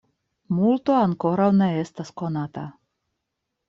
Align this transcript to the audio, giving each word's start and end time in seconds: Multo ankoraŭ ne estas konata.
Multo 0.59 0.95
ankoraŭ 1.01 1.51
ne 1.61 1.69
estas 1.85 2.13
konata. 2.23 2.69